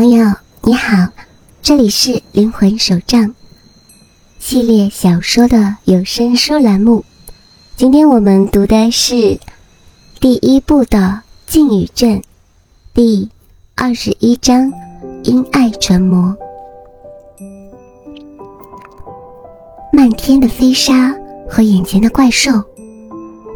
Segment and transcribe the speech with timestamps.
[0.00, 1.08] 朋友你好，
[1.60, 3.34] 这里是灵魂手账
[4.38, 7.04] 系列小说的有声书栏目。
[7.76, 9.38] 今天我们读的是
[10.18, 10.98] 第一部的
[11.46, 12.12] 《禁语症》
[12.94, 13.28] 第
[13.74, 14.72] 二十一章
[15.24, 16.34] 《因爱成魔》。
[19.92, 21.14] 漫天的飞沙
[21.46, 22.50] 和眼前的怪兽，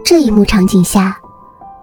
[0.04, 1.18] 这一幕场景下，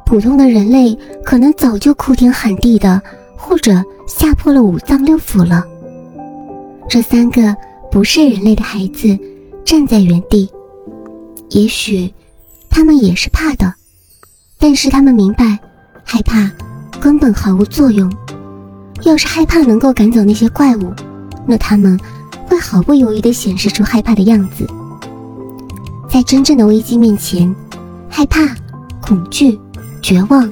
[0.05, 3.01] 普通的人类可能早就哭天喊地的。
[3.43, 5.63] 或者吓破了五脏六腑了。
[6.89, 7.55] 这三个
[7.91, 9.17] 不是人类的孩子
[9.63, 10.49] 站在原地，
[11.49, 12.13] 也许
[12.69, 13.73] 他们也是怕的，
[14.59, 15.57] 但是他们明白，
[16.03, 16.51] 害怕
[16.99, 18.11] 根本毫无作用。
[19.03, 20.93] 要是害怕能够赶走那些怪物，
[21.47, 21.99] 那他们
[22.47, 24.67] 会毫不犹豫地显示出害怕的样子。
[26.09, 27.55] 在真正的危机面前，
[28.09, 28.55] 害怕、
[29.01, 29.57] 恐惧、
[30.01, 30.49] 绝望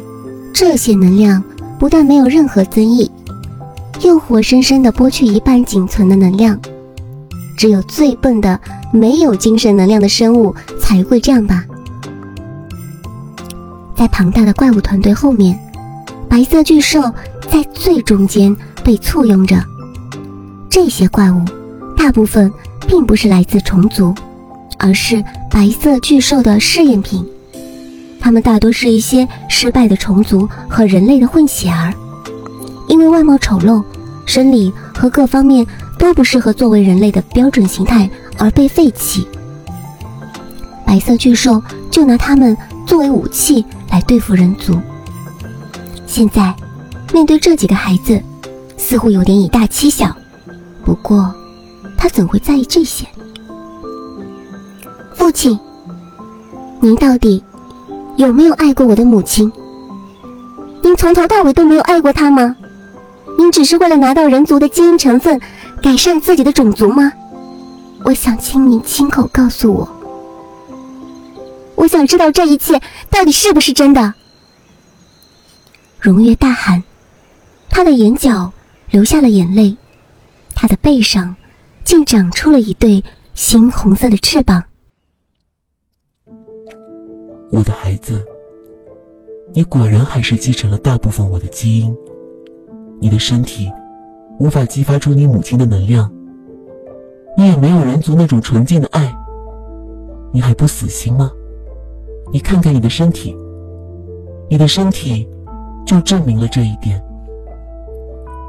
[0.54, 1.44] 这些能量。
[1.78, 3.10] 不但没有任何增益，
[4.02, 6.60] 又活生生的剥去一半仅存的能量。
[7.58, 8.58] 只有最笨的、
[8.94, 11.66] 没有精神能量的生物才会这样吧。
[13.96, 15.60] 在庞大的怪物团队后面，
[16.30, 17.02] 白色巨兽
[17.52, 19.62] 在最中间被簇拥着。
[20.70, 21.44] 这些怪物
[21.98, 22.50] 大部分
[22.88, 24.16] 并不是来自虫族，
[24.78, 25.22] 而是
[25.52, 27.28] 白色巨兽的试验品。
[28.22, 31.94] 他们大多是一些失败的虫族和人类的混血儿，
[32.90, 33.82] 因为外貌丑陋、
[34.26, 35.66] 生理和各方面
[35.98, 39.26] 都不适合作为人类的标准形态而被废弃。
[40.86, 44.78] 白色巨兽就拿他们作为武器来对付人族。
[46.08, 46.54] 现在，
[47.14, 48.20] 面对这几个孩子，
[48.76, 50.14] 似乎有点以大欺小。
[50.84, 51.32] 不过，
[51.96, 53.06] 他怎会在意这些？
[55.14, 55.58] 父亲，
[56.82, 57.44] 您到底？
[58.18, 59.50] 有没有爱过我的母亲？
[60.82, 62.56] 您从头到尾都没有爱过她吗？
[63.40, 65.40] 您只是为了拿到人族的基因成分，
[65.82, 67.14] 改善自己的种族吗？
[68.04, 69.90] 我想请您亲口告诉我。
[71.76, 74.14] 我想知道这一切到底是不是真的。
[76.02, 76.84] 荣月大喊，
[77.70, 78.52] 他的眼角
[78.90, 79.78] 流下了眼泪，
[80.54, 81.34] 他的背上
[81.86, 83.02] 竟长出了一对
[83.38, 84.62] 猩红色的翅膀。
[87.52, 88.22] 我的孩子，
[89.54, 91.96] 你果然还是继承了大部分我的基因。
[93.00, 93.72] 你的身体
[94.40, 96.12] 无法激发出你母亲的能量，
[97.38, 99.14] 你也没有人族那种纯净的爱。
[100.32, 101.32] 你还不死心吗？
[102.32, 103.36] 你看看你的身体，
[104.50, 105.28] 你的身体
[105.86, 107.04] 就证明了这一点。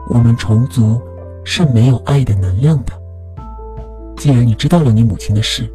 [0.08, 1.00] 我们虫族
[1.44, 2.92] 是没有爱的能量的。
[4.16, 5.66] 既然你知道了你母亲的事，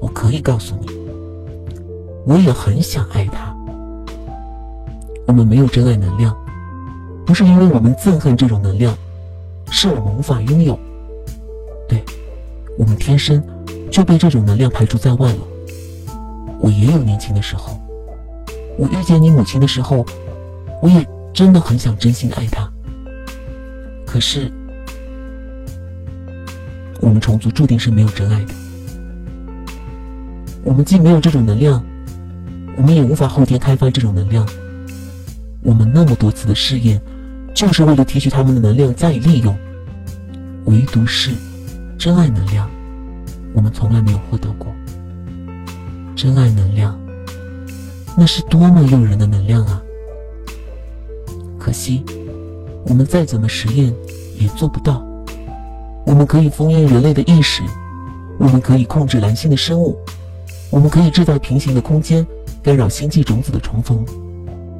[0.00, 0.88] 我可以告诉你。
[2.26, 3.54] 我也很想爱她。
[5.26, 6.36] 我们没有真爱能量，
[7.30, 8.92] 不是因为我们憎恨这种能量，
[9.70, 10.76] 是我们无法拥有。
[11.88, 12.02] 对，
[12.76, 13.40] 我们天生
[13.88, 15.38] 就被这种能量排除在外了。
[16.58, 17.80] 我也有年轻的时候，
[18.76, 20.04] 我遇见你母亲的时候，
[20.82, 22.68] 我也真的很想真心爱她。
[24.04, 24.50] 可是，
[27.00, 28.52] 我们虫族注定是没有真爱的。
[30.64, 31.80] 我们既没有这种能量。
[32.76, 34.44] 我们也无法后天开发这种能量。
[35.62, 37.00] 我们那么多次的试验，
[37.60, 39.54] 就是为了提取他们的能量加以利用。
[40.64, 41.30] 唯独是
[41.98, 42.70] 真爱能量，
[43.52, 44.74] 我们从来没有获得过。
[46.16, 46.98] 真爱能量，
[48.16, 49.82] 那是多么诱人的能量啊！
[51.58, 52.02] 可惜，
[52.86, 53.92] 我们再怎么实验
[54.38, 55.04] 也做不到。
[56.06, 57.62] 我们可以封印人类的意识，
[58.38, 59.98] 我们可以控制蓝星的生物，
[60.70, 62.26] 我们可以制造平行的空间。
[62.62, 64.02] 干扰星际种子的重逢，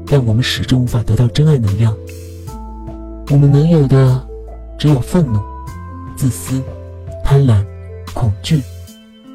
[0.06, 1.94] 但我们始终无法得到真爱能量。
[3.30, 4.20] 我们能有的
[4.76, 5.40] 只有愤怒、
[6.16, 6.60] 自私、
[7.24, 7.64] 贪婪、
[8.12, 8.60] 恐惧、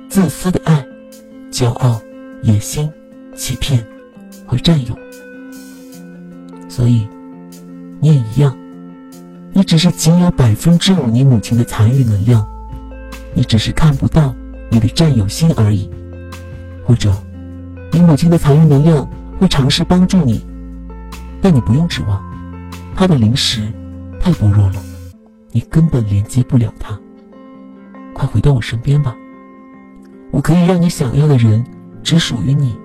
[0.10, 0.86] 自私的爱、
[1.50, 2.02] 骄傲、
[2.44, 2.92] 野心、
[3.38, 3.82] 欺骗
[4.46, 4.94] 和占有。
[6.68, 7.08] 所以，
[8.02, 8.54] 你也一样，
[9.54, 12.46] 你只是仅有百分之五你母亲的残余能量，
[13.34, 14.36] 你只是看不到
[14.70, 15.90] 你的占有心而已，
[16.86, 17.14] 或者。
[17.94, 19.10] 你母亲的残余能量
[19.40, 20.46] 会尝试帮助你，
[21.42, 22.22] 但你不用指望，
[22.94, 23.62] 她的灵识
[24.26, 24.82] 太薄弱了，
[25.52, 27.00] 你根本连接不了他。
[28.12, 29.16] 快回到我身边吧，
[30.32, 31.64] 我可以让你想要的人
[32.02, 32.76] 只属于你。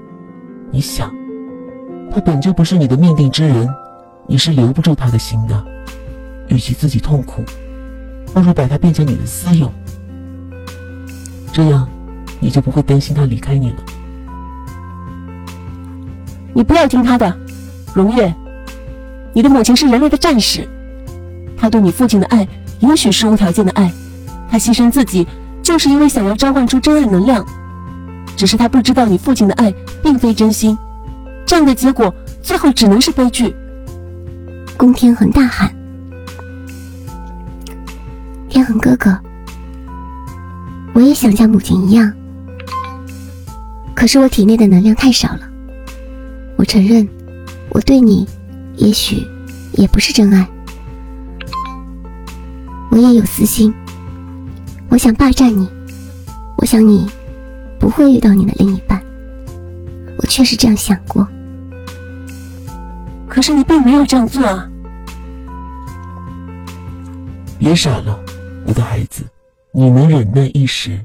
[0.70, 1.10] 你想，
[2.12, 3.66] 他本就不是你的命定之人，
[4.26, 5.64] 你是留不住他的心的。
[6.48, 7.42] 与其自己痛苦，
[8.34, 9.72] 不如把他变成你的私有，
[11.54, 11.88] 这样
[12.38, 13.76] 你就不会担心他离开你了。
[16.52, 17.34] 你不要听他的，
[17.94, 18.30] 荣月。
[19.32, 20.68] 你的母亲是人类的战士，
[21.60, 22.48] 他对你父亲的爱
[22.80, 23.92] 也许是无条件的爱，
[24.50, 25.26] 他牺牲自己
[25.62, 27.44] 就是因为想要召唤出真爱能量。
[28.36, 29.70] 只是他不知道你父亲的爱
[30.02, 30.76] 并非真心，
[31.44, 33.54] 这样的结果最后只能是悲剧。
[34.78, 35.70] 宫天恒大喊
[38.48, 39.18] ：“天恒哥哥，
[40.94, 42.10] 我也想像母亲一样，
[43.94, 45.40] 可是我体内的能量太少了。
[46.56, 47.06] 我承认，
[47.68, 48.26] 我对你
[48.76, 49.26] 也许
[49.72, 50.48] 也不是真爱，
[52.90, 53.72] 我也有私心，
[54.88, 55.68] 我想霸占你，
[56.56, 57.08] 我想你。”
[57.80, 59.02] 不会遇到你的另一半，
[60.18, 61.26] 我确实这样想过。
[63.26, 64.70] 可是你并没有这样做啊！
[67.58, 68.20] 别傻了，
[68.66, 69.24] 我的孩子，
[69.72, 71.00] 你能忍耐一时，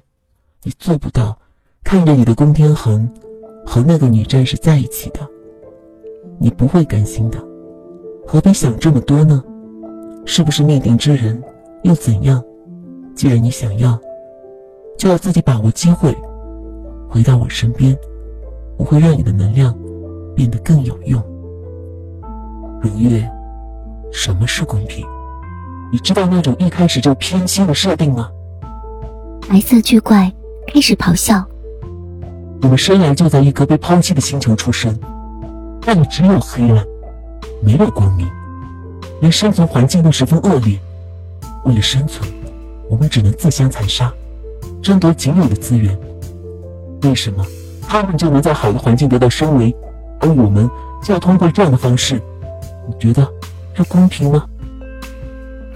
[0.64, 1.40] 你做不到
[1.82, 3.10] 看着你的宫天恒
[3.66, 5.26] 和那个女战士在一起的，
[6.38, 7.42] 你不会甘心的。
[8.28, 9.42] 何必想这么多呢？
[10.26, 11.42] 是不是命定之人？
[11.86, 12.44] 又怎样？
[13.14, 13.96] 既然你想要，
[14.98, 16.18] 就要自己把握机会。
[17.08, 17.96] 回到我身边，
[18.76, 19.72] 我会让你的能量
[20.36, 21.22] 变得更有用。
[22.82, 23.30] 如月，
[24.12, 25.06] 什么是公平？
[25.92, 28.32] 你知道那种一开始就偏心的设定吗？
[29.48, 30.34] 白色巨怪
[30.66, 31.46] 开始咆哮。
[32.64, 35.00] 我们生来就在一颗被抛弃的星球出生，
[35.86, 36.84] 那里只有黑暗，
[37.64, 38.28] 没有光明，
[39.22, 40.80] 连生存环境都十分恶劣。
[41.66, 42.30] 为了生存，
[42.90, 44.12] 我们只能自相残杀，
[44.82, 45.98] 争夺仅有的资源。
[47.04, 47.46] 为什么
[47.88, 49.76] 他们就能在好的环境得到升维，
[50.20, 50.70] 而我们
[51.04, 52.22] 就要通过这样的方式？
[52.88, 53.28] 你觉得
[53.74, 54.46] 这公平吗？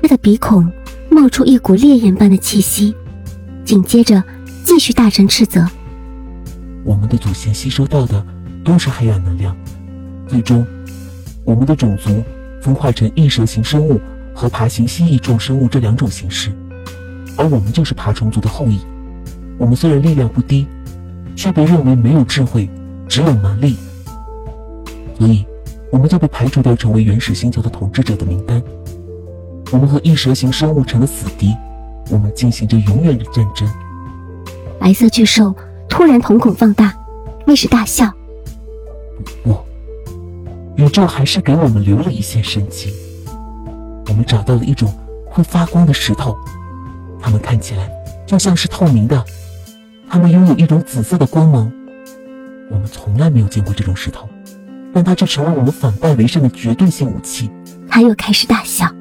[0.01, 0.71] 他的鼻孔
[1.09, 2.95] 冒出一股烈焰般的气息，
[3.65, 4.23] 紧接着
[4.63, 5.67] 继续大声斥责
[6.85, 8.23] ：“我们的祖先吸收到的
[8.63, 9.55] 都是黑暗能量，
[10.27, 10.65] 最终
[11.43, 12.23] 我们的种族
[12.61, 13.99] 分化成异蛇形生物
[14.39, 16.49] 和爬行蜥蜴状生物这两种形式，
[17.37, 18.79] 而我们就是爬虫族的后裔。
[19.57, 20.65] 我们虽然力量不低。”
[21.35, 22.69] 却被认为没有智慧，
[23.07, 23.77] 只有蛮力，
[25.17, 25.45] 所以
[25.89, 28.61] 我们就被排除掉，成为原始星球的统治者的名单。
[29.71, 31.55] 我们和异蛇形生物成了死敌，
[32.09, 33.65] 我们进行着永远的战争。
[34.77, 35.55] 白色巨兽
[35.87, 36.93] 突然瞳孔放大，
[37.47, 38.11] 开始大笑。
[39.41, 39.57] 不，
[40.75, 42.91] 宇宙还是给我们留了一线生机。
[44.19, 44.93] 我们找到了一种
[45.25, 46.37] 会发光的石头，
[47.21, 47.89] 它们看起来
[48.27, 49.23] 就像是透明的。
[50.09, 51.71] 它们拥有一种紫色的光芒，
[52.69, 54.27] 我们从来没有见过这种石头，
[54.93, 57.49] 但它却成为我们反败为胜的绝对性武器。
[57.87, 58.93] 他又开始大笑。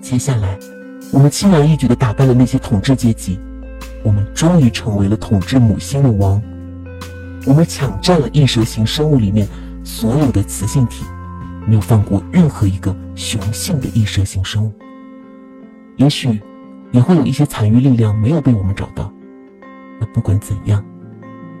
[0.00, 0.58] 接下来，
[1.12, 3.38] 我们轻而易举地打败了那些统治阶级，
[4.02, 6.42] 我们终于成为了统治母星的王。
[7.46, 9.46] 我们抢占了异蛇形生物里面
[9.84, 11.04] 所有的雌性体，
[11.66, 14.72] 没有放过任何一个雄性的异蛇形生物。
[15.96, 16.40] 也许。
[16.92, 19.12] 也会有一些残余力量没有被我们找到。
[19.98, 20.84] 那不管怎样，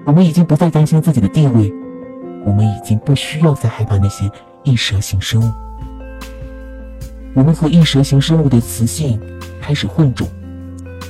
[0.04, 1.74] 我们已经不再担心自己的地位，
[2.46, 4.30] 我们已经不需要再害怕那些
[4.62, 5.52] 异蛇形生物。
[7.34, 9.20] 我们和异蛇形生物的雌性
[9.60, 10.28] 开始混种，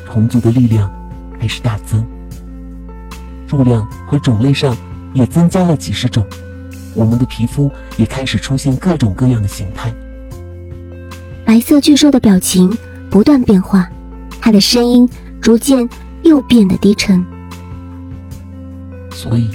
[0.06, 0.91] 同族的力量
[1.38, 2.02] 开始大增，
[3.46, 4.75] 数量和种类上
[5.12, 6.26] 也增加了几十种。
[6.94, 9.93] 我们的皮肤也开始出现各种各样的形态。
[11.44, 12.77] 白色巨兽的表情
[13.10, 13.89] 不断变化。
[14.41, 15.08] 他的声音
[15.41, 15.89] 逐渐
[16.22, 17.24] 又变得低沉。
[19.10, 19.48] 所以，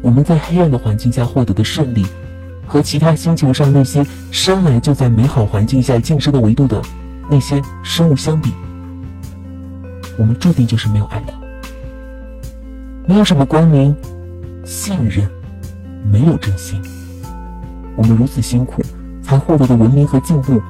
[0.00, 2.06] 我们在黑暗的环境下获得的胜利，
[2.66, 6.80] 和其他星球上那些生来就在美好环境下晋升的维度的
[7.28, 8.50] 那些生物相比，
[10.16, 11.34] 我们注定就是没有爱的，
[13.06, 13.94] 没有什么光明、
[14.66, 15.30] 信任，
[16.10, 16.82] 没有真心。
[17.96, 18.82] 我们如此辛苦
[19.22, 20.60] 才获得的文明和进步。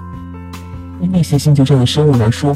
[1.00, 2.54] 对那些星球上的生物来说，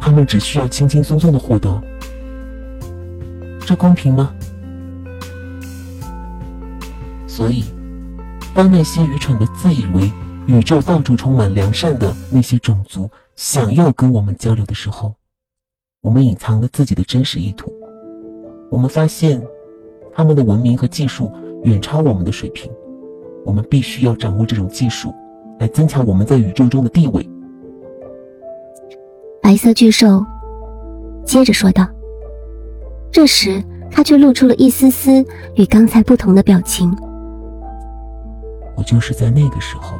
[0.00, 1.80] 他们只需要轻轻松松的获得，
[3.60, 4.34] 这公平吗？
[7.26, 7.64] 所以，
[8.54, 10.10] 当那些愚蠢的自以为
[10.46, 15.14] 宇宙到处充满良善的那些种族想要跟我们交流的时候，
[16.00, 17.72] 我们隐藏了自己的真实意图。
[18.70, 19.42] 我们发现，
[20.14, 21.30] 他们的文明和技术
[21.64, 22.70] 远超我们的水平，
[23.44, 25.12] 我们必须要掌握这种技术，
[25.58, 27.28] 来增强我们在宇宙中的地位。
[29.42, 30.24] 白色巨兽
[31.24, 31.86] 接着说道。
[33.10, 36.92] 这时，他却露出了一丝丝与刚才不同的表情。
[38.76, 39.96] 我就是在那个时候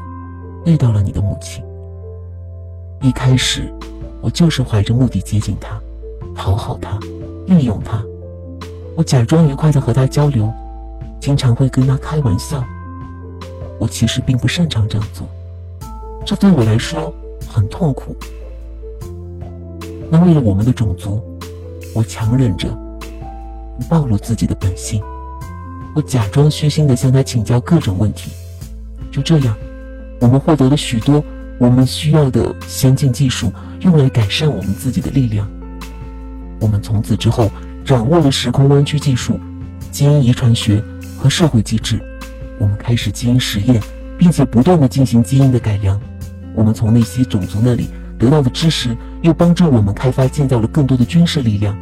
[0.65, 1.65] 遇到了你的母亲。
[3.03, 3.73] 一开始，
[4.21, 5.81] 我就是怀着目的接近她，
[6.35, 6.99] 讨好她，
[7.47, 8.03] 利用她。
[8.97, 10.53] 我假装愉快的和他交流，
[11.21, 12.65] 经常会跟他开玩笑。
[13.79, 15.27] 我其实并不擅长这样做，
[16.25, 17.13] 这对我来说
[17.49, 18.17] 很痛苦。
[20.09, 21.21] 那为了我们的种族，
[21.93, 22.69] 我强忍着
[23.79, 25.03] 不暴露自己的本性，
[25.95, 28.31] 我假装虚心地向他请教各种问题。
[29.11, 29.57] 就这样，
[30.21, 31.23] 我们获得了许多
[31.59, 35.51] 我们需要的先进技术，用来改善我们自己的力量。
[36.61, 37.51] 我们从此之后
[37.85, 39.39] 掌握了时空弯曲技术、
[39.91, 40.83] 基因遗传学
[41.19, 42.01] 和社会机制。
[42.59, 43.81] 我们开始基因实验，
[44.17, 46.01] 并且不断地进行基因的改良。
[46.55, 47.89] 我们从那些种族那里
[48.19, 51.77] 得到的知识，又帮助我们开发建造了更多的军事力量。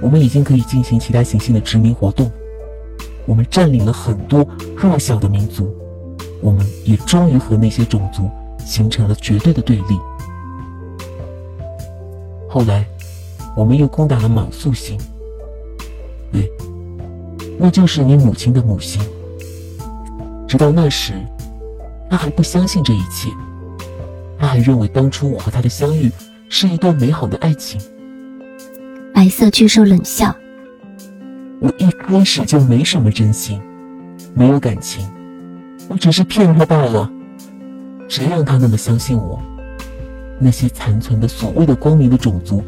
[0.00, 2.30] 我们已经可以进行其他行星的殖民活动。
[3.26, 5.74] 我们占领了很多弱小的民族。
[6.40, 9.98] 我们也终于和那些种族形成了绝对的对立。
[12.48, 12.84] 后来，
[13.56, 14.98] 我们又攻打了卯宿星。
[16.32, 16.50] 对。
[17.58, 19.00] 那就是你母亲的母星。
[20.48, 21.12] 直到那时，
[22.10, 23.30] 他还不相信这一切，
[24.38, 26.10] 他还认为当初我和他的相遇
[26.48, 27.80] 是一段美好的爱情。
[29.14, 30.34] 白色巨兽冷笑
[31.60, 33.60] ：“我一开始就没什么真心，
[34.34, 35.08] 没有感情，
[35.88, 37.10] 我只是骗他罢了。
[38.08, 39.40] 谁让他那么相信我？
[40.38, 42.62] 那些残存的所谓的光明的种族，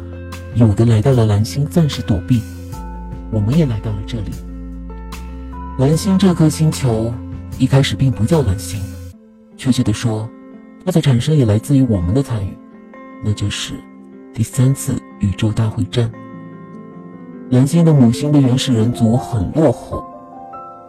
[0.55, 2.41] 有的来到了蓝星暂时躲避，
[3.29, 4.31] 我们也来到了这里。”
[5.77, 7.13] 蓝星这颗星球
[7.57, 8.81] 一开始并不叫蓝星，
[9.57, 10.29] 确切的说，
[10.85, 12.57] 它的产生也来自于我们的参与，
[13.23, 13.73] 那就是
[14.33, 16.09] 第三次宇宙大会战。
[17.49, 20.05] 蓝星的母星的原始人族很落后，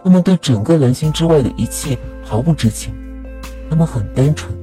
[0.04, 2.94] 他们对整个蓝星之外的一切毫不知情，
[3.68, 4.56] 他们很单纯，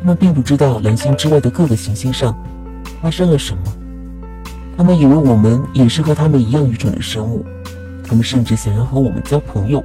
[0.00, 2.36] 他们并不知道蓝星之外的各个行星上
[3.00, 3.62] 发生了什么，
[4.78, 7.44] 他们以为我们也是和他们一样愚蠢的生物。
[8.06, 9.84] 他们甚至想要和我们交朋友，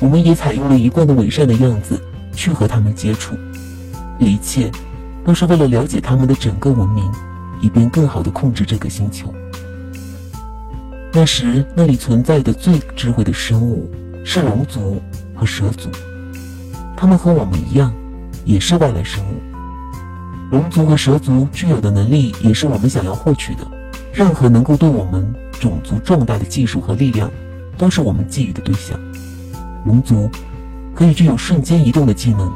[0.00, 1.98] 我们也采用了一贯的伪善的样子
[2.32, 3.36] 去和他们接触，
[4.18, 4.72] 这一切
[5.24, 7.04] 都是为了了解他们的整个文明，
[7.62, 9.32] 以便更好的控制这个星球。
[11.12, 13.88] 那时那里存在的最智慧的生物
[14.24, 15.00] 是龙族
[15.32, 15.88] 和蛇族，
[16.96, 17.94] 他们和我们一样，
[18.44, 19.40] 也是外来生物。
[20.50, 23.66] 龙族和蛇族具有的能力也是我们想要获取的，
[24.16, 25.24] 任何能够对我们。
[25.58, 27.30] 种族壮大的技术和力量，
[27.78, 28.98] 都是我们觊觎的对象。
[29.86, 30.30] 龙族
[30.94, 32.52] 可以具有瞬间移动的技能，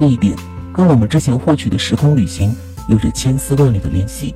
[0.00, 0.34] 这一点
[0.72, 2.56] 跟我们之前获取的时空旅行
[2.88, 4.34] 有着千丝万缕的联系。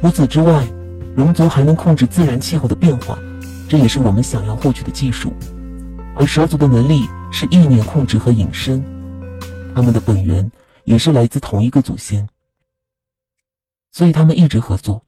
[0.00, 0.66] 除此之外，
[1.14, 3.18] 龙族还能控制自然气候的变化，
[3.68, 5.34] 这也是我们想要获取的技术。
[6.16, 8.82] 而蛇族的能力是意念控制和隐身，
[9.74, 10.50] 他们的本源
[10.84, 12.26] 也是来自同一个祖先，
[13.92, 15.02] 所以他们一直合作。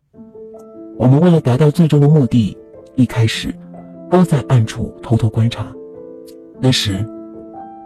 [0.98, 2.56] 我们为了达到最终的目的，
[2.94, 3.54] 一开始
[4.10, 5.66] 都在暗处偷偷观察。
[6.58, 7.04] 那时，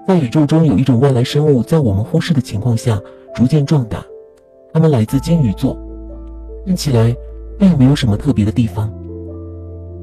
[0.07, 3.01] 在宇宙中有一种外来生物，在我们忽视的情况下
[3.35, 4.05] 逐渐壮大。
[4.73, 5.77] 它们来自金鱼座，
[6.65, 7.15] 看起来
[7.59, 8.89] 并没有什么特别的地方，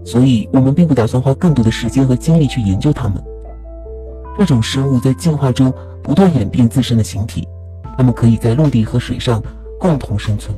[0.03, 3.23] 所以我们并不打算花更多的时间和精力去研究它们。
[4.37, 5.73] 这种生物在进化中
[6.03, 7.47] 不断演变自身的形体，
[7.97, 9.41] 它们可以在陆地和水上
[9.79, 10.53] 共同生存。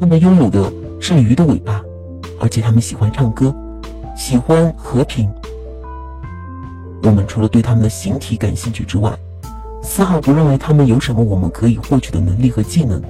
[0.00, 0.72] 它们拥有的。
[0.98, 1.82] 是鱼的尾巴，
[2.40, 3.54] 而且他们喜欢唱歌，
[4.16, 5.30] 喜欢和平。
[7.02, 9.12] 我们除了对他们的形体感兴趣之外，
[9.82, 13.00] 丝毫不认为他们有什么我们可以获取的能力和技能。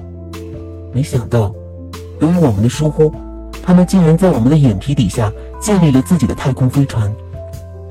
[0.93, 1.55] 没想到，
[2.21, 3.15] 由于我们的疏忽，
[3.63, 7.11] 他们竟然在我们的眼皮底下建立了自己的太空飞船，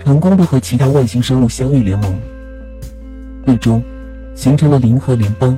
[0.04, 2.16] 成功的和其他外星生物相遇联盟，
[3.46, 3.84] 最终
[4.36, 5.58] 形成了银河联邦。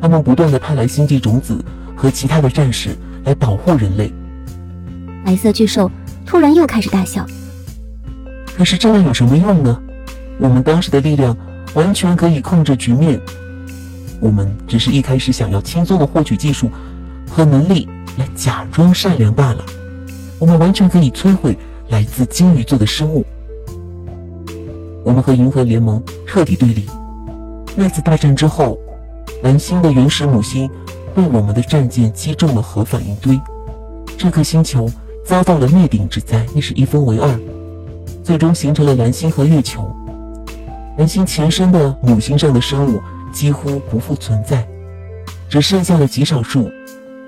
[0.00, 1.62] 他们不断的派来星际种子
[1.94, 2.96] 和其他的战士。
[3.24, 4.12] 来保护人类。
[5.24, 5.90] 白色巨兽
[6.24, 7.26] 突然又开始大笑。
[8.56, 9.80] 可是这样有什么用呢？
[10.38, 11.36] 我们当时的力量
[11.74, 13.20] 完全可以控制局面。
[14.20, 16.70] 我们只是一开始想要轻松的获取技术
[17.30, 19.64] 和能力来假装善良罢了。
[20.38, 21.56] 我们完全可以摧毁
[21.88, 23.24] 来自金鱼座的生物。
[25.04, 26.86] 我们和银河联盟彻底对立。
[27.76, 28.78] 那次大战之后，
[29.42, 30.70] 蓝星的原始母星。
[31.14, 33.40] 被我们的战舰击中了核反应堆，
[34.16, 34.88] 这颗星球
[35.24, 37.38] 遭到了灭顶之灾，那是一分为二，
[38.22, 39.90] 最终形成了蓝星和月球。
[40.98, 43.00] 蓝星前身的母星上的生物
[43.32, 44.66] 几乎不复存在，
[45.48, 46.70] 只剩下了极少数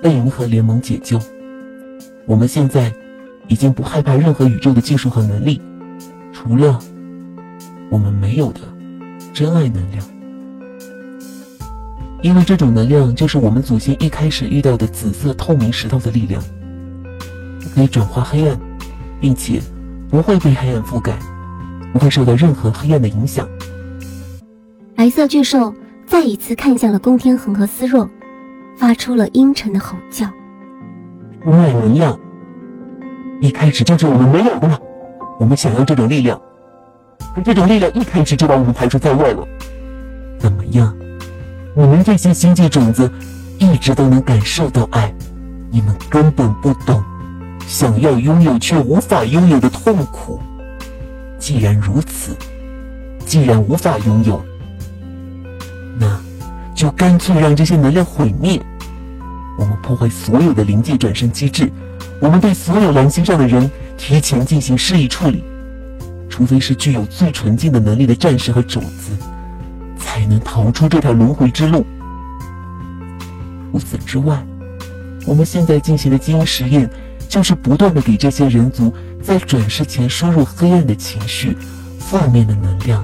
[0.01, 1.19] 被银河联盟解救。
[2.25, 2.93] 我们现在
[3.47, 5.61] 已经不害怕任何宇宙的技术和能力，
[6.31, 6.79] 除了
[7.89, 8.61] 我们没有的
[9.33, 10.12] 真爱能量。
[12.23, 16.41] 因为这种能量就是我们祖先一开始遇到的紫色透明石头的力量，
[17.75, 18.57] 可以转化黑暗，
[19.19, 19.61] 并且
[20.09, 21.13] 不会被黑暗覆盖。
[21.91, 23.47] 不会受到任何黑暗的影响。
[24.95, 25.71] 白色巨兽
[26.07, 28.09] 再一次看向了宫天恒和思若，
[28.75, 30.25] 发出了阴沉的吼叫。
[31.45, 32.19] 外能量，
[33.41, 34.79] 一开始就是我们没有的嘛。
[35.39, 36.41] 我们想要这种力量，
[37.35, 39.47] 可这种力量一开始就把我们排除在外了。
[40.39, 40.97] 怎么样？
[41.75, 43.11] 你们这些星际种子
[43.57, 45.11] 一直都能感受到爱，
[45.71, 47.03] 你们根本不懂
[47.67, 50.39] 想要拥有却无法拥有的痛苦。
[51.39, 52.37] 既然如此，
[53.25, 54.43] 既然无法拥有，
[55.99, 56.21] 那
[56.75, 58.61] 就干脆让这些能量毁灭。
[59.57, 61.71] 我们破坏所有的灵界转生机制，
[62.19, 65.43] 我们对所有蓝星上的人提前进行施以处理，
[66.29, 69.11] 除非是具有最纯净的能力的战士和种子，
[70.25, 71.85] 能逃出这条轮回之路。
[73.71, 74.45] 除此之外，
[75.25, 76.89] 我们现在进行的基因实验，
[77.27, 81.57] 就是不断的给这些人族在转世前输入黑暗的情绪、
[81.99, 83.03] 负面的能量，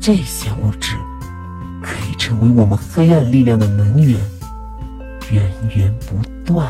[0.00, 0.96] 这些物质
[1.82, 4.18] 可以成为我们黑暗力量的能源。
[5.30, 6.68] 源源不断。